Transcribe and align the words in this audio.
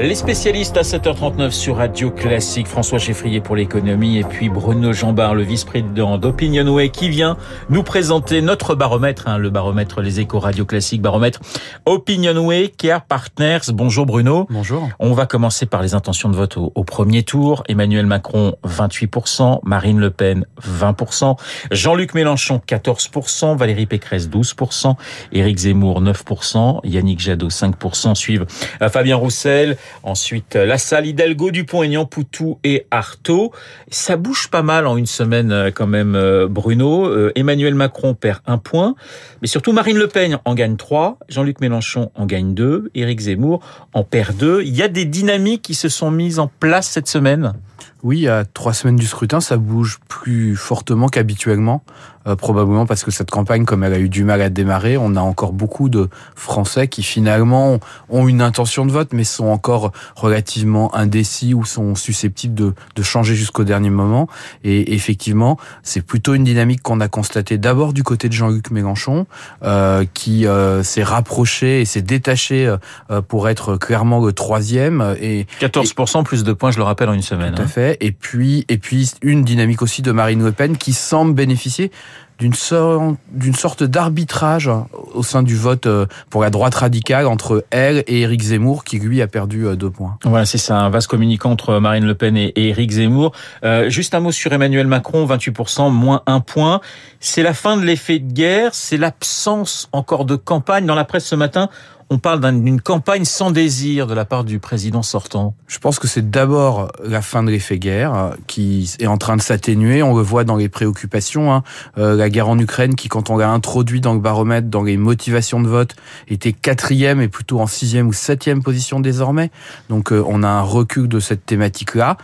Les 0.00 0.14
spécialistes 0.14 0.76
à 0.76 0.82
7h39 0.82 1.50
sur 1.50 1.78
Radio 1.78 2.12
Classique, 2.12 2.68
François 2.68 3.00
Cheffrier 3.00 3.40
pour 3.40 3.56
l'économie 3.56 4.18
et 4.18 4.22
puis 4.22 4.48
Bruno 4.48 4.92
Jambard, 4.92 5.34
le 5.34 5.42
vice-président 5.42 6.18
d'Opinionway 6.18 6.90
qui 6.90 7.08
vient 7.08 7.36
nous 7.68 7.82
présenter 7.82 8.40
notre 8.40 8.76
baromètre, 8.76 9.26
hein, 9.26 9.38
le 9.38 9.50
baromètre 9.50 10.00
Les 10.00 10.20
Échos 10.20 10.38
Radio 10.38 10.64
Classique, 10.64 11.02
baromètre 11.02 11.40
Opinionway 11.84 12.68
Care 12.68 13.06
Partners. 13.06 13.72
Bonjour 13.72 14.06
Bruno. 14.06 14.46
Bonjour. 14.50 14.88
On 15.00 15.14
va 15.14 15.26
commencer 15.26 15.66
par 15.66 15.82
les 15.82 15.94
intentions 15.94 16.28
de 16.28 16.36
vote 16.36 16.58
au, 16.58 16.70
au 16.76 16.84
premier 16.84 17.24
tour. 17.24 17.64
Emmanuel 17.68 18.06
Macron 18.06 18.54
28%, 18.64 19.58
Marine 19.64 19.98
Le 19.98 20.10
Pen 20.10 20.46
20%, 20.62 21.36
Jean-Luc 21.72 22.14
Mélenchon 22.14 22.60
14%, 22.68 23.56
Valérie 23.56 23.86
Pécresse 23.86 24.28
12%, 24.28 24.94
Éric 25.32 25.58
Zemmour 25.58 26.00
9%, 26.00 26.80
Yannick 26.84 27.18
Jadot 27.18 27.48
5%, 27.48 28.14
suivent 28.14 28.46
euh, 28.80 28.88
Fabien 28.88 29.16
Roussel, 29.16 29.76
Ensuite, 30.02 30.56
euh, 30.56 30.66
la 30.66 30.78
salle 30.78 31.06
Hidalgo, 31.06 31.50
Dupont-Aignan, 31.50 32.06
Poutou 32.06 32.58
et 32.64 32.86
Artaud. 32.90 33.52
Ça 33.90 34.16
bouge 34.16 34.48
pas 34.48 34.62
mal 34.62 34.86
en 34.86 34.96
une 34.96 35.06
semaine 35.06 35.52
euh, 35.52 35.70
quand 35.70 35.86
même, 35.86 36.14
euh, 36.14 36.46
Bruno. 36.48 36.88
Emmanuel 37.34 37.74
Macron 37.74 38.14
perd 38.14 38.40
un 38.46 38.58
point, 38.58 38.94
mais 39.42 39.48
surtout 39.48 39.72
Marine 39.72 39.98
Le 39.98 40.08
Pen 40.08 40.38
en 40.44 40.54
gagne 40.54 40.76
trois, 40.76 41.18
Jean-Luc 41.28 41.60
Mélenchon 41.60 42.10
en 42.14 42.26
gagne 42.26 42.54
deux, 42.54 42.90
Éric 42.94 43.20
Zemmour 43.20 43.60
en 43.92 44.04
perd 44.04 44.36
deux. 44.36 44.62
Il 44.62 44.74
y 44.74 44.82
a 44.82 44.88
des 44.88 45.04
dynamiques 45.04 45.62
qui 45.62 45.74
se 45.74 45.88
sont 45.88 46.10
mises 46.10 46.38
en 46.38 46.50
place 46.60 46.88
cette 46.88 47.08
semaine? 47.08 47.54
Oui, 48.02 48.28
à 48.28 48.44
trois 48.44 48.72
semaines 48.72 48.96
du 48.96 49.06
scrutin, 49.06 49.40
ça 49.40 49.56
bouge 49.56 49.98
plus 50.08 50.56
fortement 50.56 51.08
qu'habituellement, 51.08 51.82
euh, 52.26 52.36
probablement 52.36 52.86
parce 52.86 53.04
que 53.04 53.10
cette 53.10 53.30
campagne, 53.30 53.64
comme 53.64 53.84
elle 53.84 53.94
a 53.94 53.98
eu 53.98 54.08
du 54.08 54.24
mal 54.24 54.40
à 54.42 54.50
démarrer, 54.50 54.96
on 54.96 55.16
a 55.16 55.20
encore 55.20 55.52
beaucoup 55.52 55.88
de 55.88 56.08
Français 56.34 56.88
qui 56.88 57.02
finalement 57.02 57.78
ont 58.08 58.28
une 58.28 58.42
intention 58.42 58.86
de 58.86 58.92
vote, 58.92 59.12
mais 59.12 59.24
sont 59.24 59.46
encore 59.46 59.92
relativement 60.14 60.94
indécis 60.94 61.54
ou 61.54 61.64
sont 61.64 61.94
susceptibles 61.94 62.54
de, 62.54 62.74
de 62.94 63.02
changer 63.02 63.34
jusqu'au 63.34 63.64
dernier 63.64 63.90
moment. 63.90 64.28
Et 64.64 64.94
effectivement, 64.94 65.58
c'est 65.82 66.02
plutôt 66.02 66.34
une 66.34 66.44
dynamique 66.44 66.82
qu'on 66.82 67.00
a 67.00 67.08
constatée 67.08 67.58
d'abord 67.58 67.92
du 67.92 68.02
côté 68.02 68.28
de 68.28 68.34
Jean-Luc 68.34 68.70
Mélenchon, 68.70 69.26
euh, 69.64 70.04
qui 70.14 70.46
euh, 70.46 70.82
s'est 70.82 71.02
rapproché 71.02 71.80
et 71.80 71.84
s'est 71.84 72.02
détaché 72.02 72.66
euh, 73.10 73.22
pour 73.22 73.48
être 73.48 73.76
clairement 73.76 74.24
le 74.24 74.32
troisième. 74.32 75.16
Et 75.20 75.46
14% 75.60 76.24
plus 76.24 76.44
de 76.44 76.52
points, 76.52 76.70
je 76.70 76.78
le 76.78 76.84
rappelle, 76.84 77.08
en 77.08 77.12
une 77.12 77.22
semaine. 77.22 77.54
Tout 77.54 77.62
à 77.62 77.64
hein. 77.64 77.68
Et 78.00 78.12
puis, 78.12 78.64
et 78.68 78.78
puis 78.78 79.10
une 79.22 79.44
dynamique 79.44 79.82
aussi 79.82 80.02
de 80.02 80.12
Marine 80.12 80.44
Le 80.44 80.52
Pen 80.52 80.76
qui 80.76 80.92
semble 80.92 81.34
bénéficier 81.34 81.90
d'une 82.38 82.54
sorte, 82.54 83.82
d'arbitrage 83.82 84.70
au 85.12 85.22
sein 85.22 85.42
du 85.42 85.56
vote 85.56 85.86
euh, 85.86 86.06
pour 86.30 86.42
la 86.42 86.50
droite 86.50 86.76
radicale 86.76 87.26
entre 87.26 87.64
elle 87.70 88.04
et 88.06 88.20
Éric 88.20 88.42
Zemmour, 88.42 88.84
qui 88.84 88.98
lui 88.98 89.20
a 89.22 89.26
perdu 89.26 89.66
euh, 89.66 89.74
deux 89.74 89.90
points. 89.90 90.18
Voilà, 90.24 90.46
c'est 90.46 90.72
un 90.72 90.88
vaste 90.88 91.08
communicant 91.08 91.50
entre 91.50 91.78
Marine 91.80 92.06
Le 92.06 92.14
Pen 92.14 92.36
et 92.36 92.52
Éric 92.54 92.92
Zemmour. 92.92 93.32
Euh, 93.64 93.90
juste 93.90 94.14
un 94.14 94.20
mot 94.20 94.30
sur 94.30 94.52
Emmanuel 94.52 94.86
Macron, 94.86 95.26
28%, 95.26 95.90
moins 95.90 96.22
un 96.26 96.40
point. 96.40 96.80
C'est 97.18 97.42
la 97.42 97.54
fin 97.54 97.76
de 97.76 97.82
l'effet 97.82 98.20
de 98.20 98.32
guerre, 98.32 98.70
c'est 98.72 98.98
l'absence 98.98 99.88
encore 99.92 100.24
de 100.24 100.36
campagne. 100.36 100.86
Dans 100.86 100.94
la 100.94 101.04
presse 101.04 101.26
ce 101.26 101.34
matin, 101.34 101.68
on 102.10 102.18
parle 102.18 102.40
d'une 102.62 102.80
campagne 102.80 103.24
sans 103.24 103.50
désir 103.50 104.06
de 104.06 104.14
la 104.14 104.24
part 104.24 104.44
du 104.44 104.58
président 104.58 105.02
sortant 105.02 105.54
Je 105.66 105.78
pense 105.78 105.98
que 105.98 106.08
c'est 106.08 106.30
d'abord 106.30 106.90
la 107.04 107.20
fin 107.20 107.42
de 107.42 107.50
l'effet 107.50 107.78
guerre 107.78 108.14
euh, 108.14 108.30
qui 108.46 108.94
est 108.98 109.06
en 109.06 109.18
train 109.18 109.36
de 109.36 109.42
s'atténuer. 109.42 110.02
On 110.02 110.16
le 110.16 110.22
voit 110.22 110.44
dans 110.44 110.56
les 110.56 110.68
préoccupations. 110.68 111.52
Hein. 111.52 111.62
Euh, 111.98 112.16
la 112.16 112.30
guerre 112.30 112.48
en 112.48 112.58
Ukraine 112.58 112.94
qui, 112.94 113.08
quand 113.08 113.28
on 113.28 113.36
l'a 113.36 113.50
introduit 113.50 114.00
dans 114.00 114.14
le 114.14 114.20
baromètre, 114.20 114.68
dans 114.68 114.82
les 114.82 114.96
motivations 114.96 115.60
de 115.60 115.68
vote, 115.68 115.96
était 116.28 116.52
quatrième 116.52 117.20
et 117.20 117.28
plutôt 117.28 117.60
en 117.60 117.66
sixième 117.66 118.08
ou 118.08 118.12
septième 118.12 118.62
position 118.62 119.00
désormais. 119.00 119.50
Donc 119.90 120.12
euh, 120.12 120.24
on 120.26 120.42
a 120.42 120.48
un 120.48 120.62
recul 120.62 121.08
de 121.08 121.20
cette 121.20 121.44
thématique-là 121.44 122.16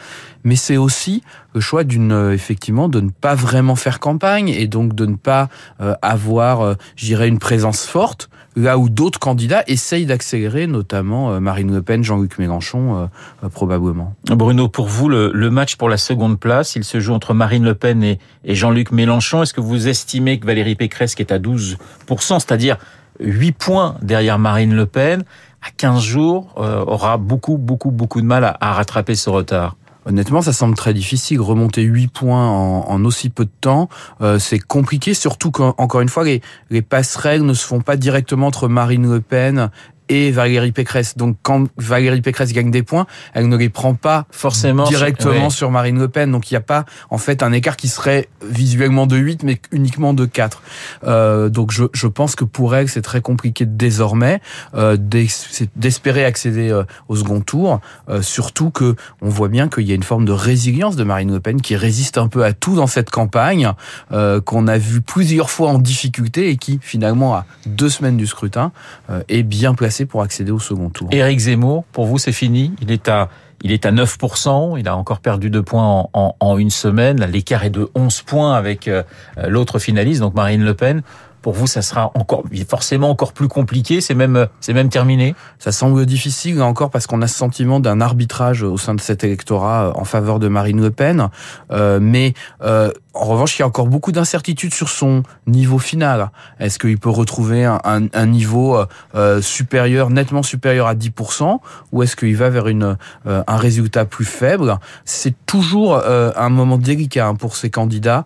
mais 0.45 0.57
c'est 0.57 0.77
aussi 0.77 1.23
le 1.55 1.61
choix 1.61 1.85
d'une 1.85 2.31
effectivement 2.33 2.89
de 2.89 3.01
ne 3.01 3.09
pas 3.09 3.35
vraiment 3.35 3.77
faire 3.77 3.99
campagne 3.99 4.51
et 4.51 4.67
donc 4.67 4.95
de 4.95 5.07
ne 5.07 5.17
pas 5.17 5.49
avoir, 6.03 6.61
euh, 6.61 6.75
j'irais, 6.97 7.29
une 7.29 7.39
présence 7.39 7.87
forte 7.87 8.29
là 8.57 8.79
où 8.79 8.89
d'autres 8.89 9.19
candidats 9.19 9.65
essayent 9.67 10.07
d'accélérer, 10.07 10.67
notamment 10.67 11.33
euh, 11.33 11.41
Marine 11.41 11.73
Le 11.73 11.83
Pen, 11.83 12.05
Jean-Luc 12.05 12.39
Mélenchon, 12.39 12.97
euh, 12.97 13.07
euh, 13.45 13.49
probablement. 13.49 14.15
Bruno, 14.27 14.69
pour 14.69 14.87
vous, 14.87 15.09
le, 15.09 15.31
le, 15.33 15.51
match 15.51 15.77
pour 15.77 15.89
la 15.89 15.97
seconde 15.97 16.39
place, 16.39 16.77
il 16.77 16.85
se 16.85 17.01
joue 17.01 17.13
entre 17.13 17.35
Marine 17.35 17.65
Le 17.65 17.75
Pen 17.75 18.03
et, 18.03 18.19
Jean-Luc 18.45 18.93
Mélenchon. 18.93 19.43
Est-ce 19.43 19.55
que 19.55 19.61
vous 19.61 19.89
estimez 19.89 20.39
que 20.39 20.47
Valérie 20.47 20.77
Pécresse, 20.77 21.15
qui 21.15 21.23
est 21.23 21.33
à 21.33 21.39
12%, 21.39 21.77
c'est-à-dire 22.09 22.79
8 23.21 23.53
points 23.53 23.97
derrière 24.03 24.39
Marine 24.39 24.75
Le 24.75 24.87
Pen, 24.87 25.25
à 25.63 25.71
15 25.77 26.03
jours, 26.03 26.53
aura 26.57 27.17
beaucoup, 27.17 27.57
beaucoup, 27.57 27.91
beaucoup 27.91 28.21
de 28.21 28.27
mal 28.27 28.45
à, 28.45 28.57
à 28.61 28.73
rattraper 28.75 29.15
ce 29.15 29.31
retard? 29.31 29.77
Honnêtement, 30.07 30.43
ça 30.43 30.53
semble 30.53 30.75
très 30.75 30.95
difficile. 30.95 31.41
Remonter 31.41 31.83
8 31.83 32.09
points 32.09 32.49
en, 32.49 32.89
en 32.89 33.05
aussi 33.05 33.31
peu 33.31 33.45
de 33.45 33.51
temps, 33.61 33.89
euh, 34.21 34.39
c'est 34.39 34.59
compliqué, 34.59 35.15
surtout 35.15 35.51
qu'encore 35.51 36.01
une 36.01 36.09
fois, 36.09 36.25
les, 36.25 36.43
les 36.71 36.83
passerelles 36.83 37.45
ne 37.45 37.55
se 37.55 37.65
font 37.67 37.81
pas 37.81 37.97
directement 37.97 38.49
entre 38.49 38.69
Marine 38.69 39.11
Le 39.11 39.21
Pen 39.21 39.71
et 40.09 40.31
Valérie 40.31 40.73
Pécresse. 40.73 41.17
Donc 41.17 41.37
quand 41.43 41.67
Valérie 41.77 42.21
Pécresse 42.21 42.53
gagne 42.53 42.71
des 42.71 42.83
points, 42.83 43.07
elle 43.33 43.49
ne 43.49 43.57
les 43.57 43.69
prend 43.69 43.95
pas 43.95 44.27
forcément 44.31 44.85
directement 44.85 45.51
sur 45.51 45.71
Marine 45.71 45.99
Le 45.99 46.09
Pen. 46.09 46.31
Donc 46.31 46.51
il 46.51 46.55
n'y 46.55 46.59
a 46.59 46.63
pas 46.63 46.85
en 47.11 47.19
fait 47.19 47.43
un 47.43 47.53
écart 47.53 47.77
qui 47.77 47.89
serait 47.89 48.29
visuellement 48.43 49.07
de 49.07 49.17
8 49.17 49.43
mais 49.43 49.61
uniquement 49.73 50.15
de 50.15 50.25
4. 50.27 50.63
Euh, 51.05 51.49
donc 51.49 51.73
je, 51.73 51.85
je, 51.93 52.07
pense 52.07 52.35
que 52.35 52.45
pour 52.45 52.75
elle 52.75 52.89
c'est 52.89 53.03
très 53.03 53.21
compliqué 53.21 53.67
désormais 53.67 54.41
euh, 54.75 54.97
d'espérer 54.97 56.25
accéder 56.25 56.71
euh, 56.71 56.85
au 57.09 57.17
second 57.17 57.41
tour. 57.41 57.81
Euh, 58.09 58.23
surtout 58.23 58.71
que 58.71 58.97
on 59.21 59.29
voit 59.29 59.49
bien 59.49 59.69
qu'il 59.69 59.85
y 59.85 59.93
a 59.93 59.95
une 59.95 60.03
forme 60.03 60.25
de 60.25 60.33
résilience 60.33 60.97
de 60.97 61.05
Marine 61.05 61.33
Le 61.33 61.41
Pen 61.41 61.61
qui 61.61 61.77
résiste 61.77 62.19
un 62.19 62.29
peu 62.29 62.45
à 62.45 62.53
tout 62.53 62.75
dans 62.75 62.87
cette 62.87 63.11
campagne 63.11 63.73
euh, 64.13 64.41
qu'on 64.41 64.67
a 64.67 64.79
vu 64.79 65.01
plusieurs 65.01 65.51
fois 65.51 65.71
en 65.71 65.79
difficulté 65.79 66.51
et 66.51 66.57
qui 66.57 66.79
finalement 66.83 67.35
à 67.35 67.47
deux 67.67 67.89
semaines 67.89 68.17
du 68.17 68.27
scrutin 68.27 68.73
euh, 69.11 69.23
est 69.29 69.43
bien 69.43 69.75
placée 69.75 69.94
pour 70.03 70.23
accéder 70.23 70.51
au 70.51 70.59
second 70.59 70.91
tour. 70.91 71.09
Éric 71.13 71.39
Zemmour, 71.39 71.85
pour 71.93 72.07
vous, 72.07 72.19
c'est 72.19 72.33
fini 72.33 72.73
Il 72.83 72.91
est 72.91 73.09
à 73.09 73.29
il 73.63 73.73
est 73.73 73.87
à 73.87 73.93
9%, 73.93 74.79
il 74.79 74.89
a 74.89 74.97
encore 74.97 75.21
perdu 75.21 75.49
deux 75.49 75.63
points 75.63 75.87
en, 75.87 76.11
en, 76.13 76.37
en 76.39 76.59
une 76.59 76.69
semaine. 76.69 77.25
L'écart 77.25 77.65
est 77.65 77.71
de 77.71 77.89
11 77.95 78.23
points 78.23 78.55
avec 78.55 78.89
euh, 78.89 79.03
l'autre 79.49 79.79
finaliste, 79.79 80.21
donc 80.21 80.35
Marine 80.35 80.63
Le 80.63 80.75
Pen. 80.75 81.03
Pour 81.41 81.53
vous, 81.53 81.67
ça 81.67 81.83
sera 81.83 82.11
encore 82.15 82.43
forcément 82.67 83.11
encore 83.11 83.35
plus 83.35 83.49
compliqué. 83.49 84.01
C'est 84.01 84.15
même 84.15 84.49
c'est 84.61 84.73
même 84.73 84.89
terminé. 84.89 85.35
Ça 85.59 85.73
semble 85.73 86.07
difficile 86.07 86.63
encore 86.63 86.91
parce 86.91 87.07
qu'on 87.07 87.21
a 87.21 87.27
ce 87.27 87.37
sentiment 87.37 87.81
d'un 87.81 88.01
arbitrage 88.01 88.63
au 88.63 88.79
sein 88.79 88.95
de 88.95 89.01
cet 89.01 89.25
électorat 89.25 89.93
en 89.95 90.05
faveur 90.05 90.39
de 90.39 90.49
Marine 90.49 90.81
Le 90.81 90.91
Pen. 90.91 91.29
Euh, 91.71 92.01
mais 92.01 92.33
euh, 92.63 92.91
en 93.15 93.27
revanche, 93.27 93.59
il 93.59 93.61
y 93.61 93.63
a 93.63 93.67
encore 93.67 93.87
beaucoup 93.87 94.13
d'incertitudes 94.13 94.75
sur 94.75 94.89
son 94.89 95.23
niveau 95.47 95.79
final. 95.79 96.31
Est-ce 96.59 96.79
qu'il 96.79 96.99
peut 96.99 97.11
retrouver 97.11 97.65
un, 97.65 97.81
un, 97.85 98.07
un 98.13 98.27
niveau 98.27 98.79
euh, 99.15 99.43
supérieur, 99.43 100.11
nettement 100.11 100.43
supérieur 100.43 100.87
à 100.87 100.95
10%, 100.95 101.59
ou 101.93 102.03
est-ce 102.03 102.17
qu'il 102.17 102.37
va 102.37 102.51
vers 102.51 102.69
une, 102.69 102.97
euh, 103.27 103.43
un 103.47 103.57
résultat 103.57 104.05
plus 104.05 104.25
faible? 104.25 104.79
C'est 105.05 105.35
toujours 105.47 105.95
euh, 105.97 106.33
un 106.37 106.49
moment 106.49 106.79
délicat 106.79 107.29
hein, 107.29 107.35
pour 107.35 107.57
ces 107.57 107.71
candidats 107.71 108.25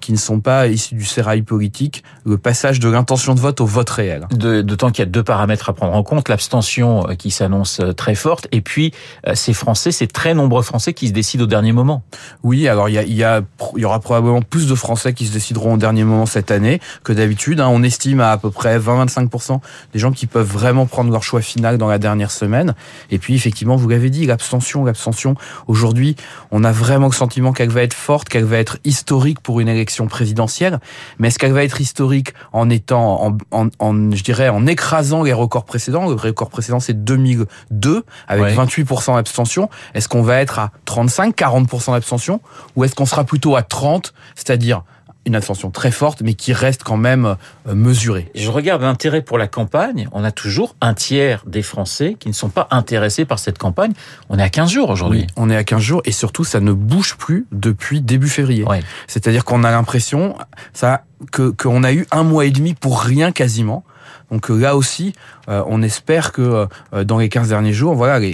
qui 0.00 0.12
ne 0.12 0.18
sont 0.18 0.40
pas 0.40 0.66
issus 0.66 0.94
du 0.94 1.04
sérail 1.04 1.42
politique. 1.42 2.04
Le 2.24 2.36
passé 2.36 2.60
de 2.60 2.88
l'intention 2.88 3.34
de 3.34 3.40
vote 3.40 3.60
au 3.60 3.66
vote 3.66 3.88
réel. 3.88 4.26
D'autant 4.30 4.90
qu'il 4.90 5.02
y 5.02 5.08
a 5.08 5.10
deux 5.10 5.22
paramètres 5.22 5.70
à 5.70 5.72
prendre 5.72 5.94
en 5.94 6.02
compte, 6.02 6.28
l'abstention 6.28 7.08
euh, 7.08 7.14
qui 7.14 7.30
s'annonce 7.30 7.80
euh, 7.80 7.92
très 7.92 8.14
forte, 8.14 8.48
et 8.52 8.60
puis 8.60 8.92
euh, 9.26 9.34
ces 9.34 9.54
Français, 9.54 9.92
ces 9.92 10.06
très 10.06 10.34
nombreux 10.34 10.62
Français 10.62 10.92
qui 10.92 11.08
se 11.08 11.12
décident 11.12 11.44
au 11.44 11.46
dernier 11.46 11.72
moment. 11.72 12.02
Oui, 12.42 12.68
alors 12.68 12.88
il 12.88 12.94
y, 12.94 12.98
a, 12.98 13.02
il 13.02 13.14
y, 13.14 13.24
a, 13.24 13.42
il 13.76 13.80
y 13.80 13.84
aura 13.84 14.00
probablement 14.00 14.29
plus 14.40 14.68
de 14.68 14.74
Français 14.74 15.12
qui 15.12 15.26
se 15.26 15.32
décideront 15.32 15.74
au 15.74 15.76
dernier 15.76 16.04
moment 16.04 16.26
cette 16.26 16.50
année 16.50 16.80
que 17.04 17.12
d'habitude. 17.12 17.60
Hein. 17.60 17.68
On 17.70 17.82
estime 17.82 18.20
à 18.20 18.30
à 18.30 18.38
peu 18.38 18.50
près 18.50 18.78
20-25% 18.78 19.60
des 19.92 19.98
gens 19.98 20.12
qui 20.12 20.26
peuvent 20.26 20.46
vraiment 20.46 20.86
prendre 20.86 21.10
leur 21.10 21.22
choix 21.22 21.40
final 21.40 21.78
dans 21.78 21.88
la 21.88 21.98
dernière 21.98 22.30
semaine. 22.30 22.74
Et 23.10 23.18
puis 23.18 23.34
effectivement, 23.34 23.76
vous 23.76 23.88
l'avez 23.88 24.10
dit, 24.10 24.26
l'abstention, 24.26 24.84
l'abstention. 24.84 25.34
Aujourd'hui, 25.66 26.16
on 26.50 26.64
a 26.64 26.72
vraiment 26.72 27.06
le 27.06 27.12
sentiment 27.12 27.52
qu'elle 27.52 27.70
va 27.70 27.82
être 27.82 27.94
forte, 27.94 28.28
qu'elle 28.28 28.44
va 28.44 28.58
être 28.58 28.78
historique 28.84 29.40
pour 29.40 29.60
une 29.60 29.68
élection 29.68 30.06
présidentielle. 30.06 30.80
Mais 31.18 31.28
est-ce 31.28 31.38
qu'elle 31.38 31.52
va 31.52 31.64
être 31.64 31.80
historique 31.80 32.34
en 32.52 32.70
étant, 32.70 33.26
en, 33.26 33.38
en, 33.50 33.68
en, 33.78 34.10
je 34.12 34.22
dirais, 34.22 34.48
en 34.48 34.66
écrasant 34.66 35.22
les 35.22 35.32
records 35.32 35.64
précédents? 35.64 36.08
Le 36.08 36.14
record 36.14 36.50
précédent, 36.50 36.80
c'est 36.80 37.04
2002, 37.04 38.04
avec 38.28 38.44
ouais. 38.44 38.54
28% 38.54 39.16
d'abstention. 39.16 39.68
Est-ce 39.94 40.08
qu'on 40.08 40.22
va 40.22 40.40
être 40.40 40.58
à 40.58 40.70
35, 40.84 41.36
40% 41.36 41.92
d'abstention? 41.92 42.40
Ou 42.76 42.84
est-ce 42.84 42.94
qu'on 42.94 43.06
sera 43.06 43.24
plutôt 43.24 43.56
à 43.56 43.62
30, 43.62 44.12
c'est-à-dire 44.34 44.82
une 45.26 45.36
abstention 45.36 45.70
très 45.70 45.90
forte, 45.90 46.22
mais 46.22 46.34
qui 46.34 46.52
reste 46.52 46.82
quand 46.82 46.96
même 46.96 47.36
euh, 47.66 47.74
mesurée. 47.74 48.30
Je 48.34 48.50
regarde 48.50 48.82
l'intérêt 48.82 49.20
pour 49.20 49.38
la 49.38 49.48
campagne. 49.48 50.08
On 50.12 50.24
a 50.24 50.32
toujours 50.32 50.76
un 50.80 50.94
tiers 50.94 51.44
des 51.46 51.62
Français 51.62 52.16
qui 52.18 52.28
ne 52.28 52.32
sont 52.34 52.48
pas 52.48 52.68
intéressés 52.70 53.24
par 53.24 53.38
cette 53.38 53.58
campagne. 53.58 53.92
On 54.30 54.38
est 54.38 54.42
à 54.42 54.48
15 54.48 54.70
jours 54.70 54.90
aujourd'hui. 54.90 55.20
Oui, 55.20 55.26
on 55.36 55.50
est 55.50 55.56
à 55.56 55.64
15 55.64 55.80
jours 55.80 56.02
et 56.04 56.12
surtout, 56.12 56.44
ça 56.44 56.60
ne 56.60 56.72
bouge 56.72 57.16
plus 57.16 57.46
depuis 57.52 58.00
début 58.00 58.28
février. 58.28 58.64
Ouais. 58.64 58.82
C'est-à-dire 59.06 59.44
qu'on 59.44 59.62
a 59.62 59.70
l'impression 59.70 60.36
ça 60.72 61.04
que 61.32 61.50
qu'on 61.50 61.84
a 61.84 61.92
eu 61.92 62.06
un 62.12 62.22
mois 62.22 62.46
et 62.46 62.50
demi 62.50 62.72
pour 62.72 63.02
rien 63.02 63.30
quasiment 63.30 63.84
Donc 64.30 64.48
là 64.48 64.76
aussi, 64.76 65.12
on 65.48 65.82
espère 65.82 66.32
que 66.32 66.66
dans 67.02 67.18
les 67.18 67.28
15 67.28 67.48
derniers 67.48 67.72
jours, 67.72 67.94
voilà, 67.94 68.24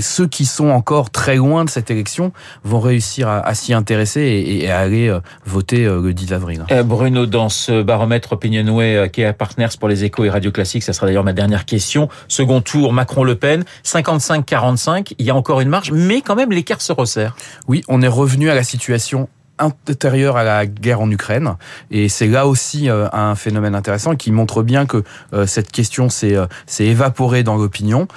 ceux 0.00 0.26
qui 0.26 0.46
sont 0.46 0.68
encore 0.68 1.10
très 1.10 1.36
loin 1.36 1.64
de 1.64 1.70
cette 1.70 1.90
élection 1.90 2.32
vont 2.64 2.80
réussir 2.80 3.28
à, 3.28 3.54
s'y 3.54 3.74
intéresser 3.74 4.22
et, 4.22 4.70
à 4.70 4.78
aller 4.78 5.14
voter 5.44 5.84
le 5.84 6.12
10 6.14 6.32
avril. 6.32 6.64
Bruno, 6.84 7.26
dans 7.26 7.48
ce 7.48 7.82
baromètre 7.82 8.32
Opinionway 8.32 9.10
qui 9.12 9.22
est 9.22 9.26
à 9.26 9.32
Partners 9.32 9.68
pour 9.78 9.88
les 9.88 10.04
échos 10.04 10.24
et 10.24 10.30
Radio 10.30 10.50
Classique, 10.50 10.82
ça 10.82 10.92
sera 10.92 11.06
d'ailleurs 11.06 11.24
ma 11.24 11.32
dernière 11.32 11.64
question. 11.64 12.08
Second 12.28 12.60
tour, 12.60 12.92
Macron-Le 12.92 13.34
Pen, 13.34 13.64
55-45, 13.84 15.14
il 15.18 15.26
y 15.26 15.30
a 15.30 15.34
encore 15.34 15.60
une 15.60 15.68
marge, 15.68 15.92
mais 15.92 16.20
quand 16.20 16.34
même 16.34 16.50
l'écart 16.50 16.80
se 16.80 16.92
resserre. 16.92 17.36
Oui, 17.66 17.82
on 17.88 18.02
est 18.02 18.08
revenu 18.08 18.50
à 18.50 18.54
la 18.54 18.62
situation 18.62 19.28
intérieure 19.58 20.36
à 20.36 20.44
la 20.44 20.66
guerre 20.66 21.00
en 21.00 21.10
Ukraine. 21.10 21.56
Et 21.90 22.08
c'est 22.08 22.26
là 22.26 22.46
aussi 22.46 22.88
euh, 22.88 23.08
un 23.12 23.34
phénomène 23.34 23.74
intéressant 23.74 24.16
qui 24.16 24.32
montre 24.32 24.62
bien 24.62 24.86
que 24.86 25.02
euh, 25.32 25.46
cette 25.46 25.70
question 25.70 26.08
s'est 26.08 26.36
euh, 26.36 26.46
évaporée 26.78 27.42
dans 27.42 27.56
l'opinion. 27.56 28.08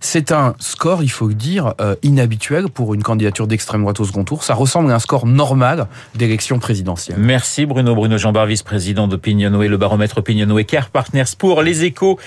C'est 0.00 0.32
un 0.32 0.54
score, 0.58 1.02
il 1.02 1.08
faut 1.10 1.28
le 1.28 1.34
dire, 1.34 1.72
inhabituel 2.02 2.68
pour 2.68 2.92
une 2.92 3.02
candidature 3.02 3.46
d'extrême 3.46 3.80
droite 3.80 4.00
au 4.00 4.04
second 4.04 4.24
tour. 4.24 4.44
Ça 4.44 4.52
ressemble 4.52 4.90
à 4.90 4.94
un 4.94 4.98
score 4.98 5.26
normal 5.26 5.86
d'élection 6.14 6.58
présidentielle. 6.58 7.16
Merci 7.18 7.64
Bruno. 7.64 7.94
Bruno 7.94 8.18
Jean 8.18 8.32
vice-président 8.44 9.08
d'Opinionway, 9.08 9.66
le 9.68 9.78
baromètre 9.78 10.18
Opinionway 10.18 10.64
Care 10.64 10.90
Partners 10.90 11.24
pour 11.38 11.62
les 11.62 11.84
échos 11.84 12.18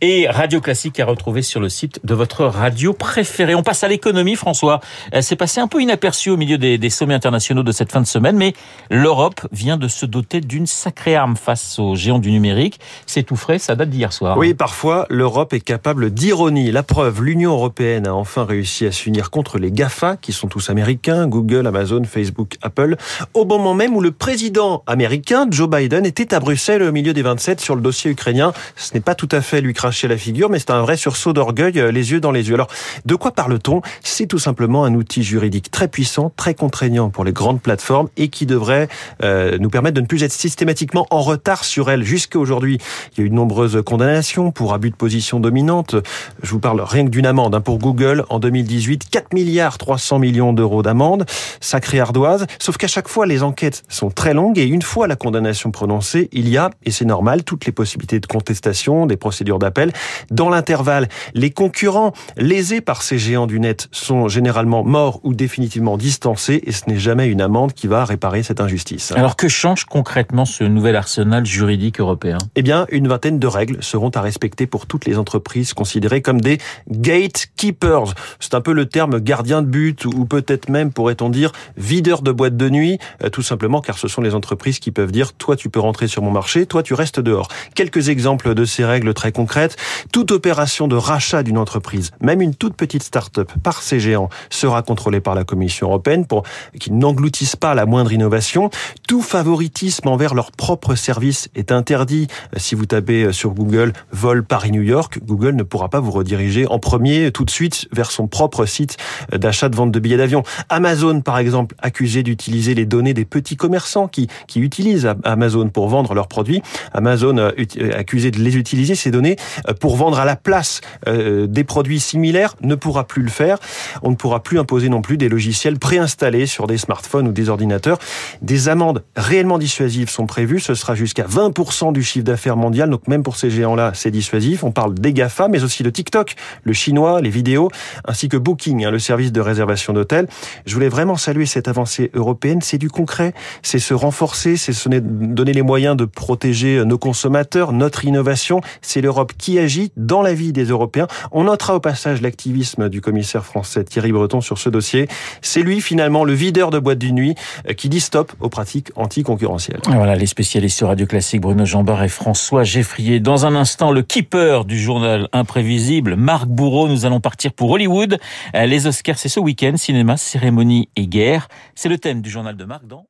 et 0.00 0.28
Radio 0.30 0.62
Classique 0.62 0.98
à 0.98 1.04
retrouver 1.04 1.42
sur 1.42 1.60
le 1.60 1.68
site 1.68 2.00
de 2.04 2.14
votre 2.14 2.46
radio 2.46 2.94
préférée. 2.94 3.54
On 3.54 3.62
passe 3.62 3.84
à 3.84 3.88
l'économie, 3.88 4.36
François. 4.36 4.80
C'est 5.20 5.36
passé 5.36 5.60
un 5.60 5.68
peu 5.68 5.82
inaperçu 5.82 6.30
au 6.30 6.38
milieu 6.38 6.56
des, 6.56 6.78
des 6.78 6.90
sommets 6.90 7.14
internationaux 7.14 7.62
de 7.62 7.72
cette 7.72 7.85
fin 7.92 8.00
de 8.00 8.06
semaine, 8.06 8.36
mais 8.36 8.54
l'Europe 8.90 9.46
vient 9.52 9.76
de 9.76 9.88
se 9.88 10.06
doter 10.06 10.40
d'une 10.40 10.66
sacrée 10.66 11.16
arme 11.16 11.36
face 11.36 11.78
aux 11.78 11.94
géants 11.94 12.18
du 12.18 12.30
numérique. 12.30 12.80
C'est 13.06 13.22
tout 13.22 13.36
frais, 13.36 13.58
ça 13.58 13.74
date 13.74 13.90
d'hier 13.90 14.12
soir. 14.12 14.36
Oui, 14.38 14.54
parfois, 14.54 15.06
l'Europe 15.10 15.52
est 15.52 15.60
capable 15.60 16.10
d'ironie. 16.10 16.70
La 16.70 16.82
preuve, 16.82 17.22
l'Union 17.22 17.52
européenne 17.52 18.06
a 18.06 18.14
enfin 18.14 18.44
réussi 18.44 18.86
à 18.86 18.92
s'unir 18.92 19.30
contre 19.30 19.58
les 19.58 19.70
GAFA, 19.70 20.16
qui 20.16 20.32
sont 20.32 20.48
tous 20.48 20.70
américains, 20.70 21.26
Google, 21.26 21.66
Amazon, 21.66 22.02
Facebook, 22.04 22.56
Apple, 22.62 22.96
au 23.34 23.44
moment 23.44 23.74
même 23.74 23.96
où 23.96 24.00
le 24.00 24.10
président 24.10 24.82
américain, 24.86 25.46
Joe 25.50 25.68
Biden, 25.68 26.04
était 26.06 26.34
à 26.34 26.40
Bruxelles 26.40 26.82
au 26.82 26.92
milieu 26.92 27.12
des 27.12 27.22
27 27.22 27.60
sur 27.60 27.76
le 27.76 27.80
dossier 27.80 28.10
ukrainien. 28.10 28.52
Ce 28.76 28.94
n'est 28.94 29.00
pas 29.00 29.14
tout 29.14 29.28
à 29.32 29.40
fait 29.40 29.60
lui 29.60 29.74
cracher 29.74 30.08
la 30.08 30.16
figure, 30.16 30.50
mais 30.50 30.58
c'est 30.58 30.70
un 30.70 30.82
vrai 30.82 30.96
sursaut 30.96 31.32
d'orgueil, 31.32 31.78
euh, 31.78 31.90
les 31.90 32.12
yeux 32.12 32.20
dans 32.20 32.32
les 32.32 32.48
yeux. 32.48 32.54
Alors, 32.54 32.68
de 33.04 33.14
quoi 33.14 33.32
parle-t-on? 33.32 33.82
C'est 34.02 34.26
tout 34.26 34.38
simplement 34.38 34.84
un 34.84 34.94
outil 34.94 35.22
juridique 35.22 35.70
très 35.70 35.88
puissant, 35.88 36.32
très 36.36 36.54
contraignant 36.54 37.10
pour 37.10 37.24
les 37.24 37.32
grandes 37.32 37.60
plateformes 37.60 37.75
et 38.16 38.28
qui 38.28 38.46
devrait 38.46 38.88
euh, 39.22 39.58
nous 39.58 39.70
permettre 39.70 39.94
de 39.94 40.00
ne 40.00 40.06
plus 40.06 40.22
être 40.22 40.32
systématiquement 40.32 41.06
en 41.10 41.20
retard 41.20 41.64
sur 41.64 41.90
elle. 41.90 42.02
Jusqu'à 42.02 42.38
aujourd'hui, 42.38 42.78
il 43.12 43.20
y 43.20 43.22
a 43.22 43.26
eu 43.26 43.30
de 43.30 43.34
nombreuses 43.34 43.82
condamnations 43.84 44.52
pour 44.52 44.74
abus 44.74 44.90
de 44.90 44.96
position 44.96 45.40
dominante. 45.40 45.96
Je 46.42 46.50
vous 46.50 46.60
parle 46.60 46.80
rien 46.80 47.04
que 47.04 47.10
d'une 47.10 47.26
amende 47.26 47.54
hein, 47.54 47.60
pour 47.60 47.78
Google 47.78 48.24
en 48.28 48.38
2018, 48.38 49.08
4 49.10 49.32
milliards 49.32 49.78
300 49.78 50.18
millions 50.18 50.52
d'euros 50.52 50.82
d'amende, 50.82 51.26
sacrée 51.60 52.00
ardoise. 52.00 52.46
Sauf 52.58 52.76
qu'à 52.76 52.88
chaque 52.88 53.08
fois, 53.08 53.26
les 53.26 53.42
enquêtes 53.42 53.82
sont 53.88 54.10
très 54.10 54.34
longues 54.34 54.58
et 54.58 54.64
une 54.64 54.82
fois 54.82 55.06
la 55.06 55.16
condamnation 55.16 55.70
prononcée, 55.70 56.28
il 56.32 56.48
y 56.48 56.56
a, 56.56 56.70
et 56.84 56.90
c'est 56.90 57.04
normal, 57.04 57.44
toutes 57.44 57.66
les 57.66 57.72
possibilités 57.72 58.20
de 58.20 58.26
contestation, 58.26 59.06
des 59.06 59.16
procédures 59.16 59.58
d'appel. 59.58 59.92
Dans 60.30 60.48
l'intervalle, 60.48 61.08
les 61.34 61.50
concurrents 61.50 62.12
lésés 62.36 62.80
par 62.80 63.02
ces 63.02 63.18
géants 63.18 63.46
du 63.46 63.60
net 63.60 63.88
sont 63.92 64.28
généralement 64.28 64.84
morts 64.84 65.20
ou 65.22 65.34
définitivement 65.34 65.96
distancés 65.96 66.62
et 66.64 66.72
ce 66.72 66.88
n'est 66.88 66.98
jamais 66.98 67.26
une 67.26 67.40
amende 67.40 67.65
qui 67.72 67.86
va 67.86 68.04
réparer 68.04 68.42
cette 68.42 68.60
injustice. 68.60 69.12
Alors 69.12 69.36
que 69.36 69.48
change 69.48 69.84
concrètement 69.84 70.44
ce 70.44 70.64
nouvel 70.64 70.96
arsenal 70.96 71.46
juridique 71.46 72.00
européen? 72.00 72.38
Eh 72.54 72.62
bien, 72.62 72.86
une 72.90 73.08
vingtaine 73.08 73.38
de 73.38 73.46
règles 73.46 73.82
seront 73.82 74.10
à 74.10 74.20
respecter 74.20 74.66
pour 74.66 74.86
toutes 74.86 75.06
les 75.06 75.18
entreprises 75.18 75.74
considérées 75.74 76.22
comme 76.22 76.40
des 76.40 76.58
gatekeepers. 76.90 78.14
C'est 78.40 78.54
un 78.54 78.60
peu 78.60 78.72
le 78.72 78.86
terme 78.86 79.20
gardien 79.20 79.62
de 79.62 79.66
but 79.66 80.04
ou 80.04 80.24
peut-être 80.24 80.68
même, 80.68 80.92
pourrait-on 80.92 81.28
dire, 81.28 81.52
videur 81.76 82.22
de 82.22 82.32
boîte 82.32 82.56
de 82.56 82.68
nuit, 82.68 82.98
euh, 83.22 83.28
tout 83.28 83.42
simplement 83.42 83.80
car 83.80 83.98
ce 83.98 84.08
sont 84.08 84.22
les 84.22 84.34
entreprises 84.34 84.78
qui 84.78 84.90
peuvent 84.90 85.12
dire 85.12 85.32
toi 85.32 85.56
tu 85.56 85.68
peux 85.68 85.80
rentrer 85.80 86.08
sur 86.08 86.22
mon 86.22 86.30
marché, 86.30 86.66
toi 86.66 86.82
tu 86.82 86.94
restes 86.94 87.20
dehors. 87.20 87.48
Quelques 87.74 88.08
exemples 88.08 88.54
de 88.54 88.64
ces 88.64 88.84
règles 88.84 89.14
très 89.14 89.32
concrètes. 89.32 89.76
Toute 90.12 90.30
opération 90.30 90.88
de 90.88 90.96
rachat 90.96 91.42
d'une 91.42 91.58
entreprise, 91.58 92.10
même 92.20 92.40
une 92.40 92.54
toute 92.54 92.74
petite 92.74 93.02
start-up 93.02 93.50
par 93.62 93.82
ces 93.82 94.00
géants, 94.00 94.28
sera 94.50 94.82
contrôlée 94.82 95.20
par 95.20 95.34
la 95.34 95.44
Commission 95.44 95.88
européenne 95.88 96.26
pour 96.26 96.42
qu'ils 96.78 96.96
n'engloutissent 96.96 97.55
pas 97.56 97.74
la 97.74 97.86
moindre 97.86 98.12
innovation. 98.12 98.70
Tout 99.08 99.22
favoritisme 99.22 100.08
envers 100.08 100.34
leur 100.34 100.52
propre 100.52 100.94
service 100.94 101.48
est 101.54 101.72
interdit. 101.72 102.28
Si 102.56 102.74
vous 102.74 102.86
tapez 102.86 103.24
euh, 103.24 103.32
sur 103.32 103.50
Google 103.50 103.92
vol 104.12 104.44
Paris-New 104.44 104.82
York, 104.82 105.18
Google 105.24 105.54
ne 105.54 105.62
pourra 105.62 105.88
pas 105.88 106.00
vous 106.00 106.10
rediriger 106.10 106.66
en 106.66 106.78
premier 106.78 107.30
tout 107.32 107.44
de 107.44 107.50
suite 107.50 107.88
vers 107.92 108.10
son 108.10 108.28
propre 108.28 108.66
site 108.66 108.96
euh, 109.32 109.38
d'achat 109.38 109.68
de 109.68 109.76
vente 109.76 109.92
de 109.92 109.98
billets 109.98 110.16
d'avion. 110.16 110.42
Amazon, 110.68 111.20
par 111.20 111.38
exemple, 111.38 111.74
accusé 111.80 112.22
d'utiliser 112.22 112.74
les 112.74 112.86
données 112.86 113.14
des 113.14 113.24
petits 113.24 113.56
commerçants 113.56 114.08
qui, 114.08 114.28
utilisent 114.56 115.08
Amazon 115.24 115.68
pour 115.68 115.88
vendre 115.88 116.14
leurs 116.14 116.28
produits. 116.28 116.62
Amazon 116.94 117.36
euh, 117.36 117.52
accusé 117.94 118.30
de 118.30 118.38
les 118.38 118.56
utiliser, 118.56 118.94
ces 118.94 119.10
données, 119.10 119.36
pour 119.80 119.96
vendre 119.96 120.18
à 120.18 120.24
la 120.24 120.34
place 120.34 120.80
des 121.06 121.64
produits 121.64 122.00
similaires, 122.00 122.54
ne 122.62 122.74
pourra 122.74 123.04
plus 123.04 123.22
le 123.22 123.28
faire. 123.28 123.58
On 124.02 124.10
ne 124.10 124.16
pourra 124.16 124.42
plus 124.42 124.58
imposer 124.58 124.88
non 124.88 125.02
plus 125.02 125.18
des 125.18 125.28
logiciels 125.28 125.78
préinstallés 125.78 126.46
sur 126.46 126.66
des 126.66 126.78
smartphones 126.78 127.28
ou 127.28 127.32
des 127.36 127.48
ordinateurs. 127.48 127.98
Des 128.42 128.68
amendes 128.68 129.04
réellement 129.14 129.58
dissuasives 129.58 130.10
sont 130.10 130.26
prévues. 130.26 130.58
Ce 130.58 130.74
sera 130.74 130.96
jusqu'à 130.96 131.24
20% 131.24 131.92
du 131.92 132.02
chiffre 132.02 132.24
d'affaires 132.24 132.56
mondial. 132.56 132.90
Donc 132.90 133.06
même 133.06 133.22
pour 133.22 133.36
ces 133.36 133.50
géants-là, 133.50 133.92
c'est 133.94 134.10
dissuasif. 134.10 134.64
On 134.64 134.72
parle 134.72 134.94
des 134.94 135.12
GAFA, 135.12 135.46
mais 135.46 135.62
aussi 135.62 135.84
de 135.84 135.90
TikTok, 135.90 136.34
le 136.64 136.72
chinois, 136.72 137.20
les 137.20 137.30
vidéos, 137.30 137.70
ainsi 138.04 138.28
que 138.28 138.36
Booking, 138.36 138.84
hein, 138.84 138.90
le 138.90 138.98
service 138.98 139.30
de 139.30 139.40
réservation 139.40 139.92
d'hôtels. 139.92 140.26
Je 140.66 140.74
voulais 140.74 140.88
vraiment 140.88 141.16
saluer 141.16 141.46
cette 141.46 141.68
avancée 141.68 142.10
européenne. 142.14 142.60
C'est 142.62 142.78
du 142.78 142.90
concret. 142.90 143.32
C'est 143.62 143.78
se 143.78 143.94
renforcer, 143.94 144.56
c'est 144.56 144.72
se 144.72 144.88
donner 144.88 145.52
les 145.52 145.62
moyens 145.62 145.96
de 145.96 146.04
protéger 146.04 146.84
nos 146.84 146.98
consommateurs, 146.98 147.72
notre 147.72 148.04
innovation. 148.04 148.60
C'est 148.82 149.00
l'Europe 149.00 149.32
qui 149.36 149.58
agit 149.58 149.92
dans 149.96 150.22
la 150.22 150.34
vie 150.34 150.52
des 150.52 150.64
Européens. 150.64 151.06
On 151.32 151.44
notera 151.44 151.76
au 151.76 151.80
passage 151.80 152.22
l'activisme 152.22 152.88
du 152.88 153.00
commissaire 153.00 153.44
français 153.44 153.84
Thierry 153.84 154.12
Breton 154.12 154.40
sur 154.40 154.58
ce 154.58 154.68
dossier. 154.68 155.08
C'est 155.42 155.62
lui 155.62 155.80
finalement 155.80 156.24
le 156.24 156.32
videur 156.32 156.70
de 156.70 156.78
boîte 156.78 156.98
de 156.98 157.08
nuit 157.08 157.25
euh, 157.68 157.72
qui 157.72 157.88
dit 157.88 158.00
stop 158.00 158.32
aux 158.40 158.48
pratiques 158.48 158.90
anticoncurrentielles. 158.96 159.80
Voilà 159.86 160.14
les 160.14 160.26
spécialistes 160.26 160.76
sur 160.78 160.88
Radio 160.88 161.06
Classique, 161.06 161.40
Bruno 161.40 161.64
Jambard 161.64 162.02
et 162.02 162.08
François 162.08 162.64
Geffrier. 162.64 163.20
Dans 163.20 163.46
un 163.46 163.54
instant, 163.54 163.90
le 163.90 164.02
keeper 164.02 164.64
du 164.64 164.78
journal 164.78 165.28
imprévisible, 165.32 166.16
Marc 166.16 166.46
Bourreau. 166.46 166.88
Nous 166.88 167.06
allons 167.06 167.20
partir 167.20 167.52
pour 167.52 167.70
Hollywood. 167.70 168.18
Euh, 168.54 168.66
les 168.66 168.86
Oscars, 168.86 169.18
c'est 169.18 169.28
ce 169.28 169.40
week-end. 169.40 169.74
Cinéma, 169.76 170.16
cérémonie 170.16 170.88
et 170.96 171.06
guerre. 171.06 171.48
C'est 171.74 171.88
le 171.88 171.98
thème 171.98 172.20
du 172.20 172.30
journal 172.30 172.56
de 172.56 172.64
Marc 172.64 172.86
dans 172.86 173.06